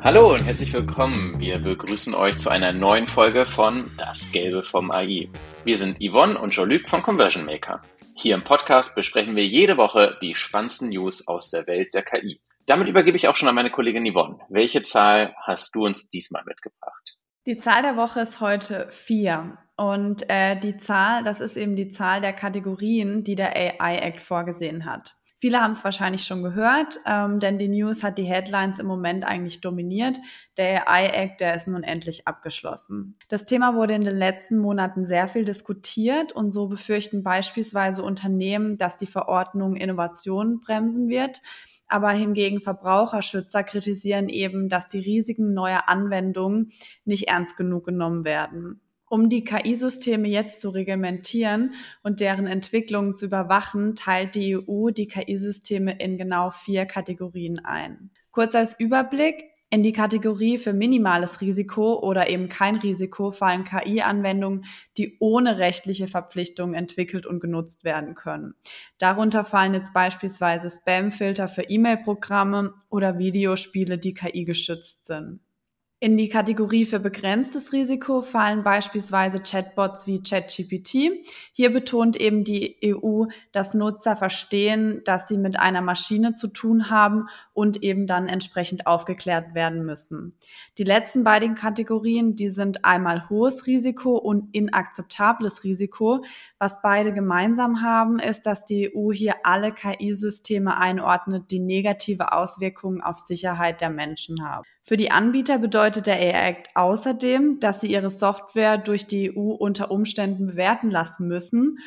[0.00, 1.40] Hallo und herzlich willkommen.
[1.40, 5.28] Wir begrüßen euch zu einer neuen Folge von Das Gelbe vom AI.
[5.64, 7.82] Wir sind Yvonne und Jean-Luc von Conversion Maker.
[8.14, 12.40] Hier im Podcast besprechen wir jede Woche die spannendsten News aus der Welt der KI.
[12.64, 14.38] Damit übergebe ich auch schon an meine Kollegin Yvonne.
[14.48, 17.18] Welche Zahl hast du uns diesmal mitgebracht?
[17.46, 19.58] Die Zahl der Woche ist heute vier.
[19.76, 24.20] Und äh, die Zahl, das ist eben die Zahl der Kategorien, die der AI Act
[24.20, 25.16] vorgesehen hat.
[25.40, 29.24] Viele haben es wahrscheinlich schon gehört, ähm, denn die News hat die Headlines im Moment
[29.24, 30.18] eigentlich dominiert.
[30.56, 33.16] Der AI-Act, der ist nun endlich abgeschlossen.
[33.28, 38.78] Das Thema wurde in den letzten Monaten sehr viel diskutiert und so befürchten beispielsweise Unternehmen,
[38.78, 41.40] dass die Verordnung Innovationen bremsen wird.
[41.86, 46.72] Aber hingegen Verbraucherschützer kritisieren eben, dass die Risiken neuer Anwendungen
[47.04, 48.80] nicht ernst genug genommen werden.
[49.10, 51.72] Um die KI-Systeme jetzt zu reglementieren
[52.02, 58.10] und deren Entwicklung zu überwachen, teilt die EU die KI-Systeme in genau vier Kategorien ein.
[58.30, 59.44] Kurz als Überblick.
[59.70, 64.64] In die Kategorie für minimales Risiko oder eben kein Risiko fallen KI-Anwendungen,
[64.96, 68.54] die ohne rechtliche Verpflichtungen entwickelt und genutzt werden können.
[68.96, 75.40] Darunter fallen jetzt beispielsweise Spam-Filter für E-Mail-Programme oder Videospiele, die KI geschützt sind.
[76.00, 81.10] In die Kategorie für begrenztes Risiko fallen beispielsweise Chatbots wie ChatGPT.
[81.52, 86.88] Hier betont eben die EU, dass Nutzer verstehen, dass sie mit einer Maschine zu tun
[86.88, 90.36] haben und eben dann entsprechend aufgeklärt werden müssen.
[90.78, 96.24] Die letzten beiden Kategorien, die sind einmal hohes Risiko und inakzeptables Risiko.
[96.60, 103.00] Was beide gemeinsam haben, ist, dass die EU hier alle KI-Systeme einordnet, die negative Auswirkungen
[103.00, 104.64] auf Sicherheit der Menschen haben.
[104.88, 109.50] Für die Anbieter bedeutet der AI Act außerdem, dass sie ihre Software durch die EU
[109.50, 111.80] unter Umständen bewerten lassen müssen.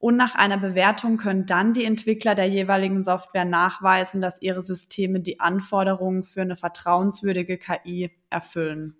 [0.00, 5.20] Und nach einer Bewertung können dann die Entwickler der jeweiligen Software nachweisen, dass ihre Systeme
[5.20, 8.96] die Anforderungen für eine vertrauenswürdige KI erfüllen.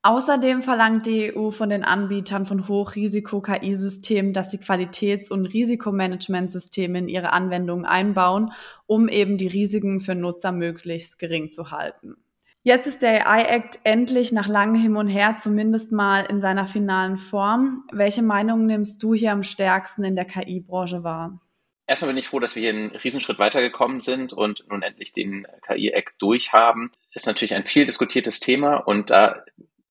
[0.00, 7.08] Außerdem verlangt die EU von den Anbietern von Hochrisiko-KI-Systemen, dass sie Qualitäts- und Risikomanagementsysteme in
[7.08, 8.52] ihre Anwendungen einbauen,
[8.86, 12.16] um eben die Risiken für Nutzer möglichst gering zu halten.
[12.66, 17.18] Jetzt ist der AI-Act endlich nach langem Hin und Her zumindest mal in seiner finalen
[17.18, 17.86] Form.
[17.92, 21.38] Welche Meinung nimmst du hier am stärksten in der KI-Branche wahr?
[21.86, 25.46] Erstmal bin ich froh, dass wir hier einen Riesenschritt weitergekommen sind und nun endlich den
[25.66, 26.90] KI-Act durchhaben.
[27.12, 29.44] Ist natürlich ein viel diskutiertes Thema und da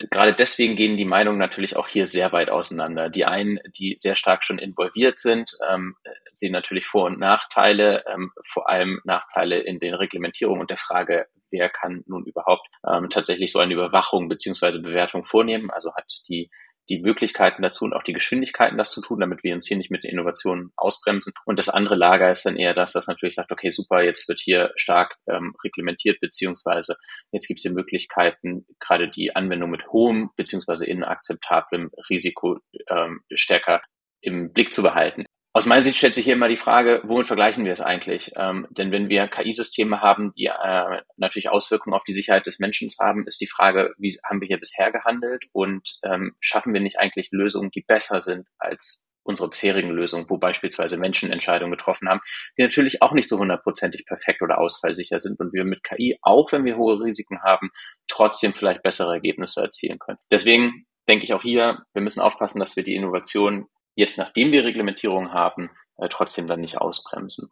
[0.10, 3.12] gerade deswegen gehen die Meinungen natürlich auch hier sehr weit auseinander.
[3.12, 5.96] Die einen, die sehr stark schon involviert sind, ähm,
[6.34, 11.28] sehen natürlich Vor- und Nachteile, ähm, vor allem Nachteile in den Reglementierungen und der Frage,
[11.54, 15.72] wer kann nun überhaupt ähm, tatsächlich so eine Überwachung beziehungsweise Bewertung vornehmen.
[15.72, 16.50] Also hat die
[16.90, 19.92] die Möglichkeiten dazu und auch die Geschwindigkeiten, das zu tun, damit wir uns hier nicht
[19.92, 21.34] mit den Innovationen ausbremsen.
[21.46, 24.42] Und das andere Lager ist dann eher das, das natürlich sagt, okay, super, jetzt wird
[24.42, 26.98] hier stark ähm, reglementiert, beziehungsweise
[27.32, 32.60] jetzt gibt es die Möglichkeiten, gerade die Anwendung mit hohem beziehungsweise inakzeptablem Risiko
[32.90, 33.82] ähm, stärker
[34.22, 35.26] im Blick zu behalten.
[35.56, 38.32] Aus meiner Sicht stellt sich hier immer die Frage, womit vergleichen wir es eigentlich?
[38.36, 42.90] Ähm, denn wenn wir KI-Systeme haben, die äh, natürlich Auswirkungen auf die Sicherheit des Menschen
[43.00, 46.98] haben, ist die Frage, wie haben wir hier bisher gehandelt und ähm, schaffen wir nicht
[46.98, 52.22] eigentlich Lösungen, die besser sind als unsere bisherigen Lösungen, wo beispielsweise Menschen Entscheidungen getroffen haben,
[52.58, 56.52] die natürlich auch nicht so hundertprozentig perfekt oder ausfallsicher sind und wir mit KI, auch
[56.52, 57.70] wenn wir hohe Risiken haben,
[58.08, 60.18] trotzdem vielleicht bessere Ergebnisse erzielen können.
[60.32, 64.64] Deswegen denke ich auch hier, wir müssen aufpassen, dass wir die Innovation jetzt, nachdem wir
[64.64, 67.50] Reglementierung haben, äh, trotzdem dann nicht ausbremsen.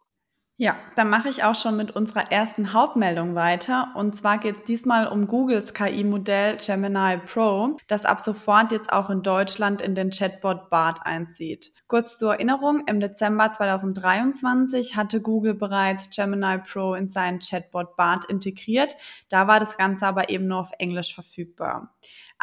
[0.58, 3.90] Ja, dann mache ich auch schon mit unserer ersten Hauptmeldung weiter.
[3.96, 9.08] Und zwar geht es diesmal um Googles KI-Modell Gemini Pro, das ab sofort jetzt auch
[9.08, 11.72] in Deutschland in den Chatbot BART einzieht.
[11.88, 18.26] Kurz zur Erinnerung, im Dezember 2023 hatte Google bereits Gemini Pro in seinen Chatbot BART
[18.26, 18.94] integriert.
[19.30, 21.94] Da war das Ganze aber eben nur auf Englisch verfügbar.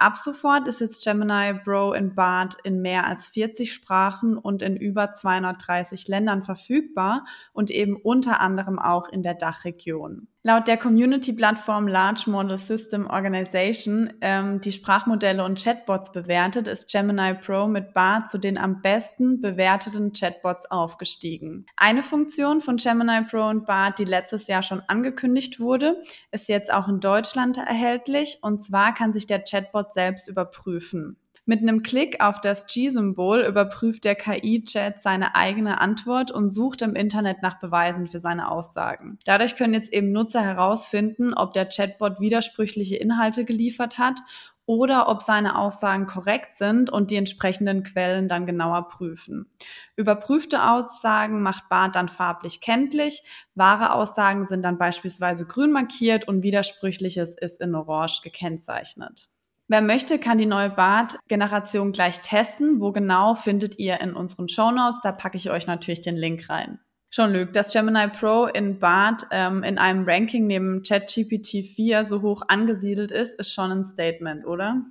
[0.02, 4.78] Ab sofort ist jetzt Gemini Bro in Bart in mehr als 40 Sprachen und in
[4.78, 10.30] über 230 Ländern verfügbar und eben unter anderem auch in der Dachregion.
[10.42, 17.34] Laut der Community-Plattform Large Model System Organization, ähm, die Sprachmodelle und Chatbots bewertet, ist Gemini
[17.34, 21.66] Pro mit BART zu den am besten bewerteten Chatbots aufgestiegen.
[21.76, 26.02] Eine Funktion von Gemini Pro und BART, die letztes Jahr schon angekündigt wurde,
[26.32, 31.18] ist jetzt auch in Deutschland erhältlich und zwar kann sich der Chatbot selbst überprüfen.
[31.50, 36.94] Mit einem Klick auf das G-Symbol überprüft der KI-Chat seine eigene Antwort und sucht im
[36.94, 39.18] Internet nach Beweisen für seine Aussagen.
[39.26, 44.20] Dadurch können jetzt eben Nutzer herausfinden, ob der Chatbot widersprüchliche Inhalte geliefert hat
[44.68, 49.50] oder ob seine Aussagen korrekt sind und die entsprechenden Quellen dann genauer prüfen.
[49.96, 53.24] Überprüfte Aussagen macht Bart dann farblich kenntlich,
[53.56, 59.30] wahre Aussagen sind dann beispielsweise grün markiert und widersprüchliches ist in orange gekennzeichnet.
[59.72, 62.82] Wer möchte, kann die neue Bart-Generation gleich testen.
[62.82, 65.00] Wo genau findet ihr in unseren Show Notes?
[65.04, 66.80] Da packe ich euch natürlich den Link rein.
[67.12, 72.24] Schon Luke, dass Gemini Pro in Bart ähm, in einem Ranking neben ChatGPT 4 so
[72.24, 74.82] hoch angesiedelt ist, ist schon ein Statement, oder?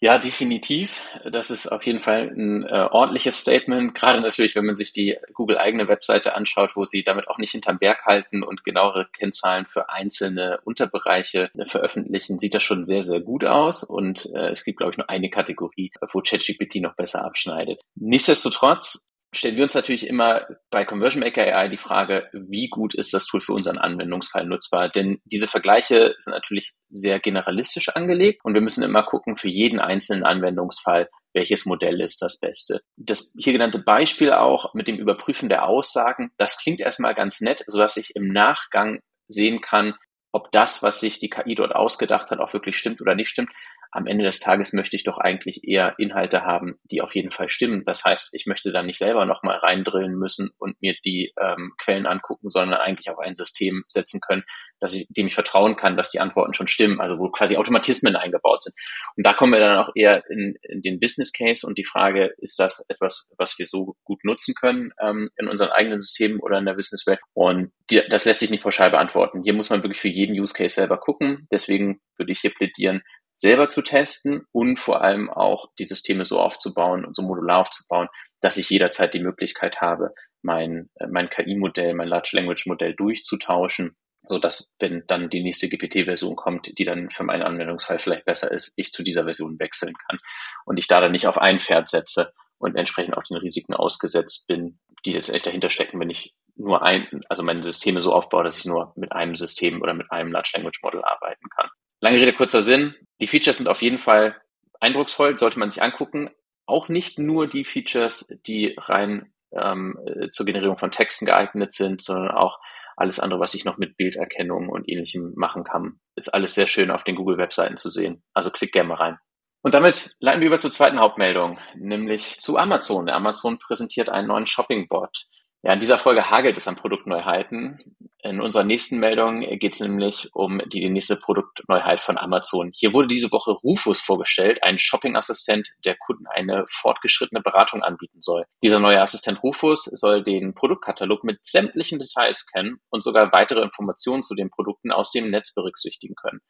[0.00, 1.04] Ja, definitiv.
[1.24, 3.96] Das ist auf jeden Fall ein äh, ordentliches Statement.
[3.96, 7.50] Gerade natürlich, wenn man sich die Google eigene Webseite anschaut, wo sie damit auch nicht
[7.50, 13.02] hinterm Berg halten und genauere Kennzahlen für einzelne Unterbereiche äh, veröffentlichen, sieht das schon sehr,
[13.02, 13.82] sehr gut aus.
[13.82, 17.80] Und äh, es gibt, glaube ich, nur eine Kategorie, wo ChatGPT noch besser abschneidet.
[17.96, 23.12] Nichtsdestotrotz stellen wir uns natürlich immer bei Conversion Maker AI die Frage, wie gut ist
[23.12, 24.88] das Tool für unseren Anwendungsfall nutzbar?
[24.88, 29.80] Denn diese Vergleiche sind natürlich sehr generalistisch angelegt und wir müssen immer gucken für jeden
[29.80, 32.80] einzelnen Anwendungsfall, welches Modell ist das Beste.
[32.96, 37.64] Das hier genannte Beispiel auch mit dem Überprüfen der Aussagen, das klingt erstmal ganz nett,
[37.66, 39.94] sodass ich im Nachgang sehen kann,
[40.38, 43.50] ob das, was sich die KI dort ausgedacht hat, auch wirklich stimmt oder nicht stimmt
[43.90, 47.48] am Ende des Tages möchte ich doch eigentlich eher Inhalte haben, die auf jeden Fall
[47.48, 47.82] stimmen.
[47.86, 52.06] Das heißt, ich möchte dann nicht selber nochmal reindrillen müssen und mir die ähm, Quellen
[52.06, 54.44] angucken, sondern eigentlich auf ein System setzen können,
[54.80, 58.16] dass ich, dem ich vertrauen kann, dass die Antworten schon stimmen, also wo quasi Automatismen
[58.16, 58.74] eingebaut sind.
[59.16, 62.34] Und da kommen wir dann auch eher in, in den Business Case und die Frage,
[62.38, 66.58] ist das etwas, was wir so gut nutzen können ähm, in unseren eigenen Systemen oder
[66.58, 67.20] in der Businesswelt?
[67.34, 69.42] Und die, das lässt sich nicht pauschal beantworten.
[69.42, 71.46] Hier muss man wirklich für jeden Use Case selber gucken.
[71.50, 73.02] Deswegen würde ich hier plädieren,
[73.38, 78.08] selber zu testen und vor allem auch die Systeme so aufzubauen und so modular aufzubauen,
[78.40, 83.96] dass ich jederzeit die Möglichkeit habe, mein, äh, mein KI-Modell, mein Large Language Modell durchzutauschen,
[84.28, 88.50] so dass wenn dann die nächste GPT-Version kommt, die dann für meinen Anwendungsfall vielleicht besser
[88.50, 90.18] ist, ich zu dieser Version wechseln kann
[90.64, 94.46] und ich da dann nicht auf ein Pferd setze und entsprechend auch den Risiken ausgesetzt
[94.48, 98.44] bin, die jetzt echt dahinter stecken, wenn ich nur ein, also meine Systeme so aufbaue,
[98.44, 101.70] dass ich nur mit einem System oder mit einem Large Language Model arbeiten kann.
[102.00, 102.94] Lange Rede, kurzer Sinn.
[103.20, 104.36] Die Features sind auf jeden Fall
[104.80, 106.30] eindrucksvoll, sollte man sich angucken.
[106.66, 112.02] Auch nicht nur die Features, die rein ähm, äh, zur Generierung von Texten geeignet sind,
[112.02, 112.58] sondern auch
[113.00, 116.90] alles andere, was ich noch mit Bilderkennung und ähnlichem machen kann, ist alles sehr schön
[116.90, 118.22] auf den Google-Webseiten zu sehen.
[118.34, 119.18] Also klick gerne mal rein.
[119.62, 123.08] Und damit leiten wir über zur zweiten Hauptmeldung, nämlich zu Amazon.
[123.08, 125.26] Amazon präsentiert einen neuen Shopping-Bot.
[125.62, 127.96] Ja, in dieser Folge hagelt es an Produktneuheiten.
[128.22, 132.72] In unserer nächsten Meldung geht es nämlich um die, nächste Produktneuheit von Amazon.
[132.74, 138.44] Hier wurde diese Woche Rufus vorgestellt, ein Shopping-Assistent, der Kunden eine fortgeschrittene Beratung anbieten soll.
[138.62, 144.22] Dieser neue Assistent Rufus soll den Produktkatalog mit sämtlichen Details kennen und sogar weitere Informationen
[144.22, 146.40] zu den Produkten aus dem Netz berücksichtigen können.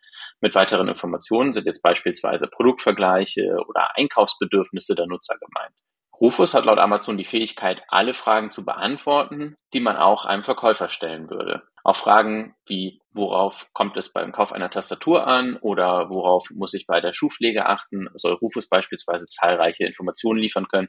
[0.40, 5.74] Mit weiteren Informationen sind jetzt beispielsweise Produktvergleiche oder Einkaufsbedürfnisse der Nutzer gemeint.
[6.20, 10.88] Rufus hat laut Amazon die Fähigkeit, alle Fragen zu beantworten, die man auch einem Verkäufer
[10.88, 11.62] stellen würde.
[11.84, 16.86] Auch Fragen wie, worauf kommt es beim Kauf einer Tastatur an oder worauf muss ich
[16.86, 20.88] bei der Schuhpflege achten, soll Rufus beispielsweise zahlreiche Informationen liefern können,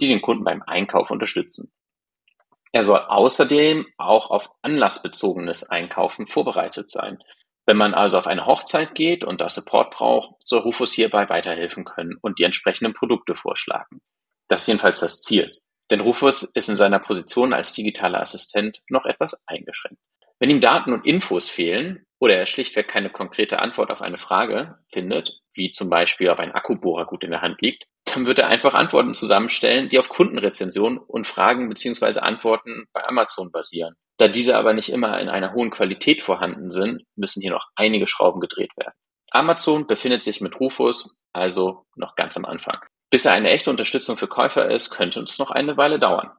[0.00, 1.72] die den Kunden beim Einkauf unterstützen.
[2.72, 7.18] Er soll außerdem auch auf anlassbezogenes Einkaufen vorbereitet sein.
[7.66, 11.84] Wenn man also auf eine Hochzeit geht und da Support braucht, soll Rufus hierbei weiterhelfen
[11.84, 14.00] können und die entsprechenden Produkte vorschlagen.
[14.50, 15.56] Das ist jedenfalls das Ziel.
[15.90, 20.00] Denn Rufus ist in seiner Position als digitaler Assistent noch etwas eingeschränkt.
[20.40, 24.78] Wenn ihm Daten und Infos fehlen oder er schlichtweg keine konkrete Antwort auf eine Frage
[24.92, 28.48] findet, wie zum Beispiel, ob ein Akkubohrer gut in der Hand liegt, dann wird er
[28.48, 32.18] einfach Antworten zusammenstellen, die auf Kundenrezensionen und Fragen bzw.
[32.18, 33.94] Antworten bei Amazon basieren.
[34.16, 38.08] Da diese aber nicht immer in einer hohen Qualität vorhanden sind, müssen hier noch einige
[38.08, 38.94] Schrauben gedreht werden.
[39.30, 42.80] Amazon befindet sich mit Rufus also noch ganz am Anfang.
[43.10, 46.30] Bis er eine echte Unterstützung für Käufer ist, könnte uns noch eine Weile dauern.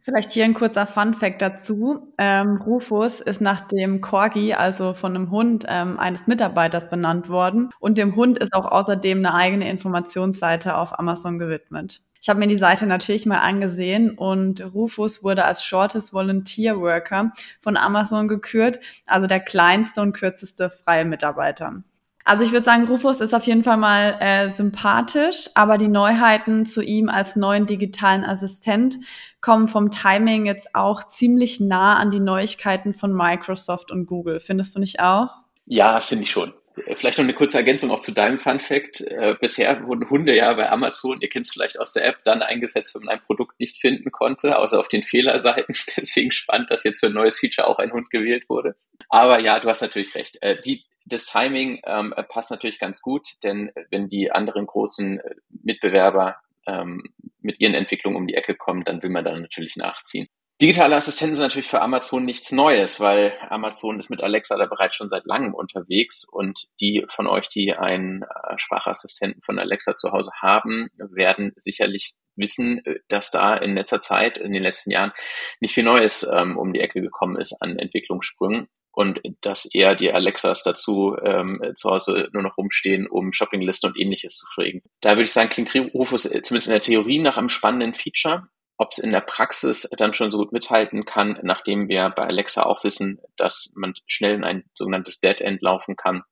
[0.00, 2.12] Vielleicht hier ein kurzer Fun-Fact dazu.
[2.16, 7.70] Ähm, Rufus ist nach dem Corgi, also von einem Hund ähm, eines Mitarbeiters benannt worden.
[7.80, 12.02] Und dem Hund ist auch außerdem eine eigene Informationsseite auf Amazon gewidmet.
[12.20, 17.32] Ich habe mir die Seite natürlich mal angesehen und Rufus wurde als Shortest Volunteer Worker
[17.60, 21.82] von Amazon gekürt, also der kleinste und kürzeste freie Mitarbeiter.
[22.26, 26.66] Also ich würde sagen, Rufus ist auf jeden Fall mal äh, sympathisch, aber die Neuheiten
[26.66, 28.98] zu ihm als neuen digitalen Assistent
[29.40, 34.40] kommen vom Timing jetzt auch ziemlich nah an die Neuigkeiten von Microsoft und Google.
[34.40, 35.28] Findest du nicht auch?
[35.66, 36.52] Ja, finde ich schon.
[36.96, 39.02] Vielleicht noch eine kurze Ergänzung auch zu deinem Fun Fact.
[39.02, 42.42] Äh, bisher wurden Hunde ja bei Amazon, ihr kennt es vielleicht aus der App, dann
[42.42, 45.76] eingesetzt, wenn man ein Produkt nicht finden konnte, außer auf den Fehlerseiten.
[45.96, 48.74] Deswegen spannend, dass jetzt für ein neues Feature auch ein Hund gewählt wurde.
[49.08, 50.42] Aber ja, du hast natürlich recht.
[50.42, 55.34] Äh, die das Timing ähm, passt natürlich ganz gut, denn wenn die anderen großen äh,
[55.62, 56.36] Mitbewerber
[56.66, 57.02] ähm,
[57.40, 60.26] mit ihren Entwicklungen um die Ecke kommen, dann will man da natürlich nachziehen.
[60.60, 64.96] Digitale Assistenten sind natürlich für Amazon nichts Neues, weil Amazon ist mit Alexa da bereits
[64.96, 70.12] schon seit langem unterwegs und die von euch, die einen äh, Sprachassistenten von Alexa zu
[70.12, 75.12] Hause haben, werden sicherlich wissen, äh, dass da in letzter Zeit, in den letzten Jahren,
[75.60, 80.10] nicht viel Neues ähm, um die Ecke gekommen ist an Entwicklungssprüngen und dass eher die
[80.10, 84.80] Alexas dazu ähm, zu Hause nur noch rumstehen, um Shoppinglisten und ähnliches zu pflegen.
[85.02, 88.48] Da würde ich sagen, klingt Rufus zumindest in der Theorie nach einem spannenden Feature.
[88.78, 92.62] Ob es in der Praxis dann schon so gut mithalten kann, nachdem wir bei Alexa
[92.62, 96.22] auch wissen, dass man schnell in ein sogenanntes Dead End laufen kann,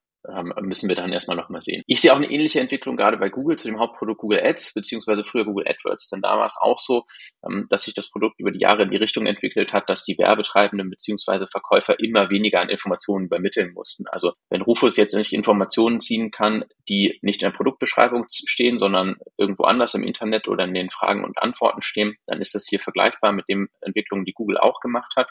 [0.62, 1.83] müssen wir dann erstmal nochmal sehen.
[1.87, 5.23] Ich sehe auch eine ähnliche Entwicklung gerade bei Google zu dem Hauptprodukt Google Ads, beziehungsweise
[5.23, 6.09] früher Google AdWords.
[6.09, 7.04] Denn da war es auch so,
[7.47, 10.16] ähm, dass sich das Produkt über die Jahre in die Richtung entwickelt hat, dass die
[10.16, 14.04] Werbetreibenden beziehungsweise Verkäufer immer weniger an Informationen übermitteln mussten.
[14.09, 19.16] Also wenn Rufus jetzt nicht Informationen ziehen kann, die nicht in der Produktbeschreibung stehen, sondern
[19.37, 22.81] irgendwo anders im Internet oder in den Fragen und Antworten stehen, dann ist das hier
[22.81, 25.28] vergleichbar mit den Entwicklungen, die Google auch gemacht hat.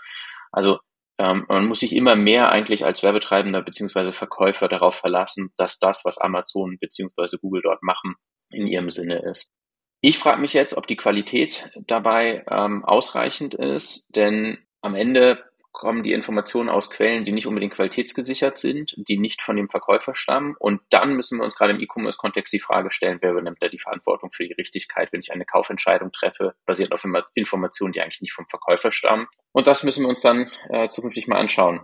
[0.51, 0.79] Also
[1.17, 6.03] ähm, man muss sich immer mehr eigentlich als Werbetreibender beziehungsweise Verkäufer darauf verlassen, dass das,
[6.05, 8.15] was Amazon beziehungsweise Google dort machen,
[8.50, 9.51] in ihrem Sinne ist.
[10.01, 15.43] Ich frage mich jetzt, ob die Qualität dabei ähm, ausreichend ist, denn am Ende
[15.74, 20.15] kommen die Informationen aus Quellen, die nicht unbedingt qualitätsgesichert sind, die nicht von dem Verkäufer
[20.15, 20.56] stammen.
[20.58, 23.80] Und dann müssen wir uns gerade im E-Commerce-Kontext die Frage stellen, wer übernimmt da die
[23.80, 28.34] Verantwortung für die Richtigkeit, wenn ich eine Kaufentscheidung treffe, basierend auf Informationen, die eigentlich nicht
[28.34, 29.27] vom Verkäufer stammen.
[29.51, 31.82] Und das müssen wir uns dann äh, zukünftig mal anschauen.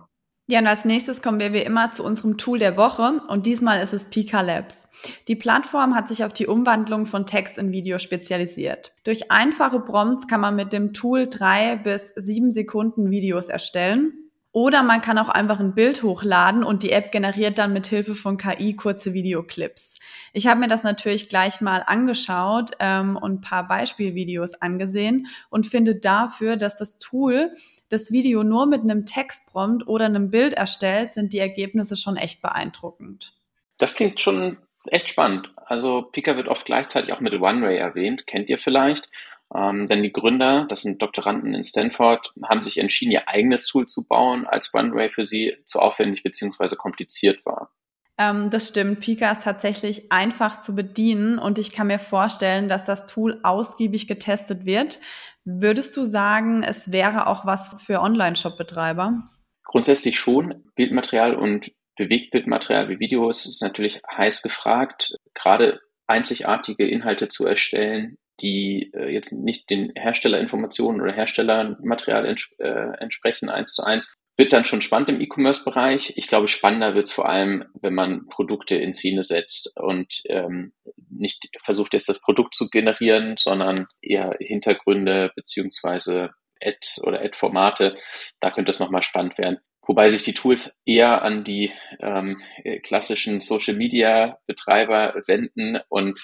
[0.50, 3.80] Ja, und als nächstes kommen wir wie immer zu unserem Tool der Woche und diesmal
[3.80, 4.88] ist es Pika Labs.
[5.28, 8.92] Die Plattform hat sich auf die Umwandlung von Text in Video spezialisiert.
[9.04, 14.12] Durch einfache Prompts kann man mit dem Tool drei bis sieben Sekunden Videos erstellen.
[14.50, 18.16] Oder man kann auch einfach ein Bild hochladen und die App generiert dann mit Hilfe
[18.16, 20.00] von KI kurze Videoclips.
[20.32, 25.68] Ich habe mir das natürlich gleich mal angeschaut ähm, und ein paar Beispielvideos angesehen und
[25.68, 27.54] finde dafür, dass das Tool
[27.90, 32.40] das Video nur mit einem Textprompt oder einem Bild erstellt, sind die Ergebnisse schon echt
[32.40, 33.34] beeindruckend.
[33.78, 35.52] Das klingt schon echt spannend.
[35.66, 39.08] Also Pika wird oft gleichzeitig auch mit OneWay erwähnt, kennt ihr vielleicht.
[39.54, 43.86] Ähm, denn die Gründer, das sind Doktoranden in Stanford, haben sich entschieden, ihr eigenes Tool
[43.86, 46.76] zu bauen, als OneWay für sie zu aufwendig bzw.
[46.76, 47.72] kompliziert war.
[48.16, 49.00] Ähm, das stimmt.
[49.00, 54.06] Pika ist tatsächlich einfach zu bedienen und ich kann mir vorstellen, dass das Tool ausgiebig
[54.06, 55.00] getestet wird.
[55.44, 59.30] Würdest du sagen, es wäre auch was für Online-Shop-Betreiber?
[59.64, 60.64] Grundsätzlich schon.
[60.74, 65.14] Bildmaterial und Bewegtbildmaterial wie Videos ist natürlich heiß gefragt.
[65.34, 72.96] Gerade einzigartige Inhalte zu erstellen, die äh, jetzt nicht den Herstellerinformationen oder Herstellermaterial ents äh,
[72.98, 76.14] entsprechen eins zu eins, wird dann schon spannend im E-Commerce-Bereich.
[76.16, 80.72] Ich glaube, spannender wird es vor allem, wenn man Produkte in Szene setzt und ähm,
[81.10, 86.30] nicht versucht jetzt das Produkt zu generieren, sondern eher Hintergründe beziehungsweise
[86.62, 87.96] Ads oder Ad-Formate.
[88.40, 89.58] Da könnte es nochmal spannend werden.
[89.86, 92.40] Wobei sich die Tools eher an die ähm,
[92.84, 96.20] klassischen Social-Media-Betreiber wenden und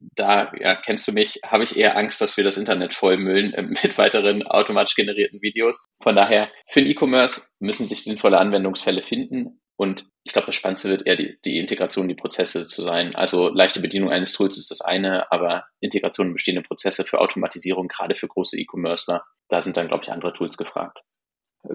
[0.00, 3.62] da ja, kennst du mich, habe ich eher Angst, dass wir das Internet vollmüllen äh,
[3.62, 5.86] mit weiteren automatisch generierten Videos.
[6.00, 9.60] Von daher, für den E-Commerce müssen sich sinnvolle Anwendungsfälle finden.
[9.78, 13.14] Und ich glaube, das Spannendste wird eher die, die Integration, die Prozesse zu sein.
[13.14, 17.86] Also leichte Bedienung eines Tools ist das eine, aber Integration in bestehende Prozesse für Automatisierung,
[17.86, 20.98] gerade für große E-Commercer, da sind dann, glaube ich, andere Tools gefragt.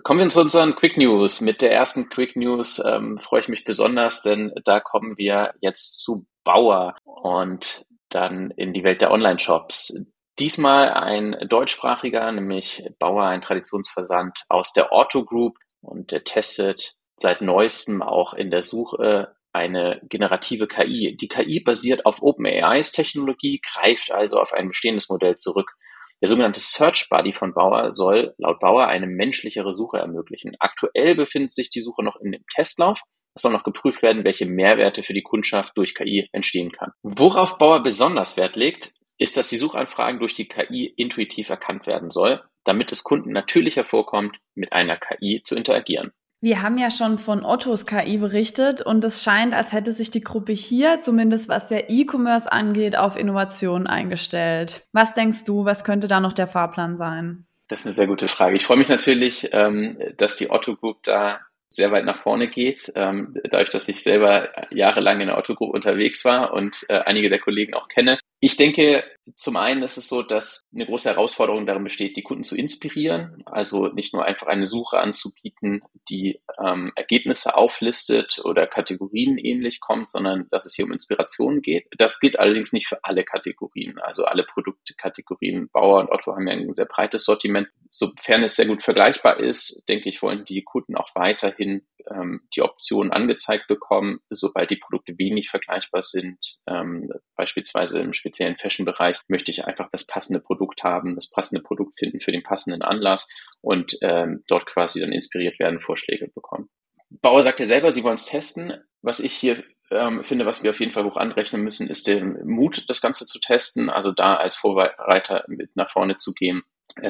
[0.03, 1.39] Kommen wir zu unseren Quick News.
[1.39, 6.01] Mit der ersten Quick News ähm, freue ich mich besonders, denn da kommen wir jetzt
[6.01, 6.95] zu Bauer.
[7.05, 10.05] Und dann in die Welt der Online-Shops.
[10.39, 17.41] Diesmal ein deutschsprachiger, nämlich Bauer, ein Traditionsversand aus der Otto Group und der testet seit
[17.41, 21.15] neuestem auch in der Suche eine generative KI.
[21.15, 25.73] Die KI basiert auf OpenAIs Technologie, greift also auf ein bestehendes Modell zurück.
[26.21, 30.55] Der sogenannte Search Buddy von Bauer soll laut Bauer eine menschlichere Suche ermöglichen.
[30.59, 33.01] Aktuell befindet sich die Suche noch in dem Testlauf.
[33.35, 36.91] Es soll noch geprüft werden, welche Mehrwerte für die Kundschaft durch KI entstehen kann.
[37.01, 42.09] Worauf Bauer besonders Wert legt, ist, dass die Suchanfragen durch die KI intuitiv erkannt werden
[42.09, 46.11] soll, damit es Kunden natürlicher vorkommt, mit einer KI zu interagieren.
[46.43, 50.19] Wir haben ja schon von Ottos KI berichtet und es scheint, als hätte sich die
[50.19, 54.85] Gruppe hier, zumindest was der E-Commerce angeht, auf Innovation eingestellt.
[54.91, 57.45] Was denkst du, was könnte da noch der Fahrplan sein?
[57.69, 58.57] Das ist eine sehr gute Frage.
[58.57, 62.91] Ich freue mich natürlich, ähm, dass die Otto Group da sehr weit nach vorne geht.
[62.93, 67.39] Ähm, dadurch, dass ich selber jahrelang in der Autogruppe unterwegs war und äh, einige der
[67.39, 68.19] Kollegen auch kenne.
[68.45, 69.05] Ich denke,
[69.37, 73.41] zum einen ist es so, dass eine große Herausforderung darin besteht, die Kunden zu inspirieren.
[73.45, 80.11] Also nicht nur einfach eine Suche anzubieten, die ähm, Ergebnisse auflistet oder Kategorien ähnlich kommt,
[80.11, 81.85] sondern dass es hier um Inspiration geht.
[81.97, 83.97] Das gilt allerdings nicht für alle Kategorien.
[83.99, 87.69] Also alle Produktkategorien, Bauer und Otto haben ja ein sehr breites Sortiment.
[87.87, 92.61] Sofern es sehr gut vergleichbar ist, denke ich, wollen die Kunden auch weiterhin ähm, die
[92.61, 96.57] Optionen angezeigt bekommen, sobald die Produkte wenig vergleichbar sind.
[96.67, 101.99] Ähm, beispielsweise im speziellen Fashion-Bereich möchte ich einfach das passende Produkt haben, das passende Produkt
[101.99, 103.27] finden für den passenden Anlass
[103.61, 106.69] und ähm, dort quasi dann inspiriert werden, Vorschläge bekommen.
[107.09, 108.73] Bauer sagt ja selber, sie wollen es testen.
[109.01, 112.23] Was ich hier ähm, finde, was wir auf jeden Fall hoch anrechnen müssen, ist der
[112.25, 116.63] Mut, das Ganze zu testen, also da als Vorreiter mit nach vorne zu gehen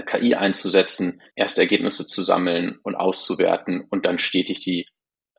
[0.05, 4.85] KI einzusetzen, erste Ergebnisse zu sammeln und auszuwerten und dann stetig die,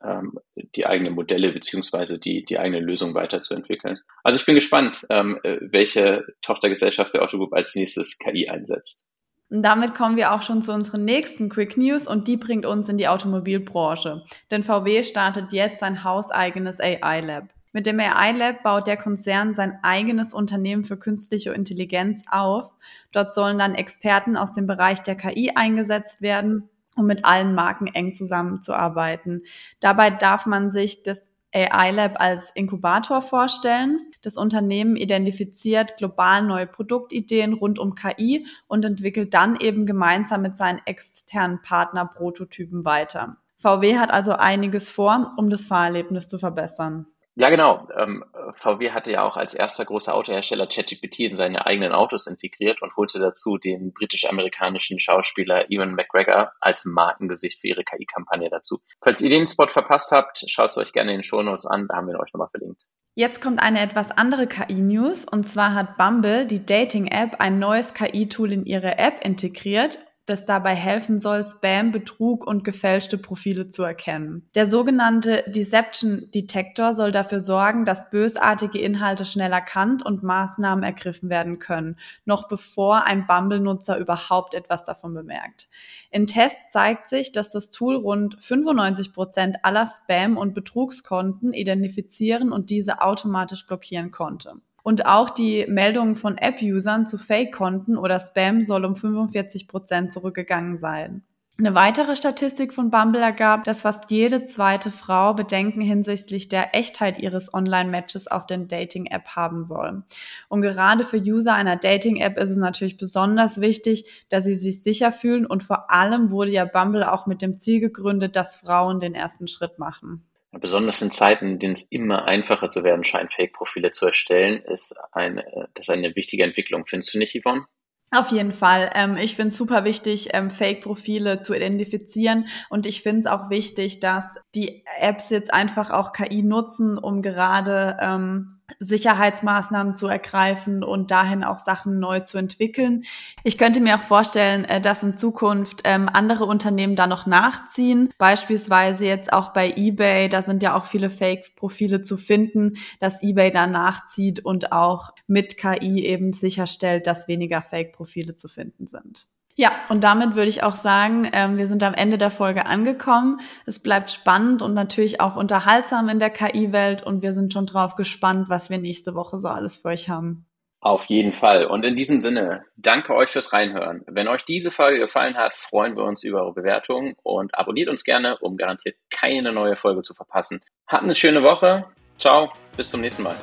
[0.03, 0.37] ähm,
[0.75, 3.97] die eigenen Modelle beziehungsweise die, die eigene Lösung weiterzuentwickeln.
[4.23, 9.09] Also ich bin gespannt, ähm, äh, welche Tochtergesellschaft der Otto Group als nächstes KI einsetzt.
[9.49, 12.89] Und damit kommen wir auch schon zu unseren nächsten Quick News und die bringt uns
[12.89, 14.23] in die Automobilbranche.
[14.51, 17.54] Denn VW startet jetzt sein hauseigenes AI Lab.
[17.75, 22.73] Mit dem AI Lab baut der Konzern sein eigenes Unternehmen für künstliche Intelligenz auf.
[23.11, 27.87] Dort sollen dann Experten aus dem Bereich der KI eingesetzt werden, um mit allen Marken
[27.87, 29.43] eng zusammenzuarbeiten.
[29.81, 34.09] Dabei darf man sich das AI Lab als Inkubator vorstellen.
[34.21, 40.55] Das Unternehmen identifiziert global neue Produktideen rund um KI und entwickelt dann eben gemeinsam mit
[40.55, 43.35] seinen externen Partner Prototypen weiter.
[43.57, 47.07] VW hat also einiges vor, um das Fahrerlebnis zu verbessern.
[47.37, 47.87] Ja, genau.
[47.97, 48.23] Ähm,
[48.53, 52.95] VW hatte ja auch als erster großer Autohersteller ChatGPT in seine eigenen Autos integriert und
[52.95, 58.79] holte dazu den britisch-amerikanischen Schauspieler Ewan McGregor als Markengesicht für ihre KI-Kampagne dazu.
[59.03, 61.97] Falls ihr den Spot verpasst habt, schaut es euch gerne in den Shownotes an, da
[61.97, 62.83] haben wir euch nochmal verlinkt.
[63.15, 68.53] Jetzt kommt eine etwas andere KI-News und zwar hat Bumble, die Dating-App, ein neues KI-Tool
[68.53, 74.49] in ihre App integriert das dabei helfen soll, Spam, Betrug und gefälschte Profile zu erkennen.
[74.55, 81.29] Der sogenannte Deception Detector soll dafür sorgen, dass bösartige Inhalte schnell erkannt und Maßnahmen ergriffen
[81.29, 85.69] werden können, noch bevor ein Bumble-Nutzer überhaupt etwas davon bemerkt.
[86.09, 92.51] In Tests zeigt sich, dass das Tool rund 95 Prozent aller Spam- und Betrugskonten identifizieren
[92.51, 94.53] und diese automatisch blockieren konnte.
[94.85, 100.77] Und auch die Meldungen von App-Usern zu Fake-Konten oder Spam soll um 45 Prozent zurückgegangen
[100.77, 101.23] sein.
[101.57, 107.17] Eine weitere Statistik von Bumble ergab, dass fast jede zweite Frau Bedenken hinsichtlich der Echtheit
[107.17, 110.03] ihres Online-Matches auf den Dating-App haben soll.
[110.49, 115.11] Und gerade für User einer Dating-App ist es natürlich besonders wichtig, dass sie sich sicher
[115.11, 119.15] fühlen und vor allem wurde ja Bumble auch mit dem Ziel gegründet, dass Frauen den
[119.15, 120.27] ersten Schritt machen.
[120.59, 124.95] Besonders in Zeiten, in denen es immer einfacher zu werden scheint, Fake-Profile zu erstellen, ist
[125.11, 126.85] eine, das ist eine wichtige Entwicklung.
[126.85, 127.65] Findest du nicht, Yvonne?
[128.11, 128.91] Auf jeden Fall.
[128.93, 132.47] Ähm, ich finde es super wichtig, ähm, Fake-Profile zu identifizieren.
[132.69, 137.21] Und ich finde es auch wichtig, dass die Apps jetzt einfach auch KI nutzen, um
[137.21, 143.03] gerade ähm, Sicherheitsmaßnahmen zu ergreifen und dahin auch Sachen neu zu entwickeln.
[143.43, 148.11] Ich könnte mir auch vorstellen, äh, dass in Zukunft ähm, andere Unternehmen da noch nachziehen.
[148.17, 153.51] Beispielsweise jetzt auch bei eBay, da sind ja auch viele Fake-Profile zu finden, dass eBay
[153.51, 159.27] da nachzieht und auch mit KI eben sicherstellt, dass weniger Fake-Profile zu finden sind.
[159.57, 163.39] Ja, und damit würde ich auch sagen, ähm, wir sind am Ende der Folge angekommen.
[163.65, 167.95] Es bleibt spannend und natürlich auch unterhaltsam in der KI-Welt und wir sind schon drauf
[167.95, 170.45] gespannt, was wir nächste Woche so alles für euch haben.
[170.81, 171.65] Auf jeden Fall.
[171.65, 174.03] Und in diesem Sinne, danke euch fürs Reinhören.
[174.07, 178.03] Wenn euch diese Folge gefallen hat, freuen wir uns über eure Bewertungen und abonniert uns
[178.03, 180.61] gerne, um garantiert keine neue Folge zu verpassen.
[180.85, 181.85] Habt eine schöne Woche.
[182.19, 183.35] Ciao, bis zum nächsten Mal.